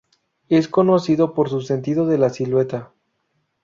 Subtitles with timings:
[0.49, 2.91] Es conocido por su sentido de la silueta.